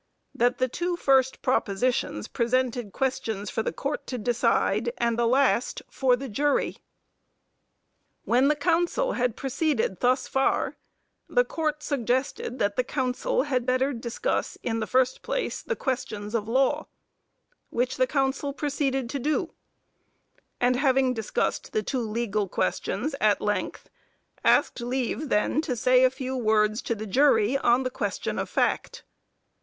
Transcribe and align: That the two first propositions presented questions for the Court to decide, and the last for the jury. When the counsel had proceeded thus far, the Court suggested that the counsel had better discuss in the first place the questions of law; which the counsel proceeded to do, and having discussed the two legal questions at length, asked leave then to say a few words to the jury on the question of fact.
That 0.33 0.57
the 0.57 0.67
two 0.67 0.95
first 0.95 1.43
propositions 1.43 2.27
presented 2.27 2.91
questions 2.91 3.51
for 3.51 3.61
the 3.61 3.71
Court 3.71 4.07
to 4.07 4.17
decide, 4.17 4.91
and 4.97 5.15
the 5.15 5.27
last 5.27 5.83
for 5.91 6.15
the 6.15 6.27
jury. 6.27 6.77
When 8.25 8.47
the 8.47 8.55
counsel 8.55 9.11
had 9.13 9.35
proceeded 9.35 9.99
thus 9.99 10.27
far, 10.27 10.75
the 11.29 11.45
Court 11.45 11.83
suggested 11.83 12.57
that 12.57 12.77
the 12.77 12.83
counsel 12.83 13.43
had 13.43 13.63
better 13.67 13.93
discuss 13.93 14.57
in 14.63 14.79
the 14.79 14.87
first 14.87 15.21
place 15.21 15.61
the 15.61 15.75
questions 15.75 16.33
of 16.33 16.47
law; 16.47 16.87
which 17.69 17.97
the 17.97 18.07
counsel 18.07 18.53
proceeded 18.53 19.07
to 19.11 19.19
do, 19.19 19.53
and 20.59 20.77
having 20.77 21.13
discussed 21.13 21.73
the 21.73 21.83
two 21.83 21.99
legal 22.01 22.47
questions 22.49 23.13
at 23.21 23.39
length, 23.39 23.87
asked 24.43 24.81
leave 24.81 25.29
then 25.29 25.61
to 25.61 25.75
say 25.75 26.03
a 26.03 26.09
few 26.09 26.35
words 26.35 26.81
to 26.81 26.95
the 26.95 27.05
jury 27.05 27.55
on 27.59 27.83
the 27.83 27.91
question 27.91 28.39
of 28.39 28.49
fact. 28.49 29.03